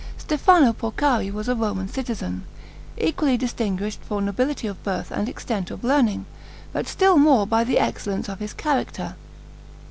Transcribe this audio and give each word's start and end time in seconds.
Stefano 0.17 0.73
Porcari 0.73 1.31
was 1.31 1.47
a 1.47 1.53
Roman 1.53 1.87
citizen, 1.87 2.43
equally 2.97 3.37
distinguished 3.37 4.01
for 4.01 4.19
nobility 4.19 4.65
of 4.65 4.81
birth 4.83 5.11
and 5.11 5.29
extent 5.29 5.69
of 5.69 5.83
learning, 5.83 6.25
but 6.73 6.87
still 6.87 7.19
more 7.19 7.45
by 7.45 7.63
the 7.63 7.77
excellence 7.77 8.27
of 8.27 8.39
his 8.39 8.51
character. 8.53 9.13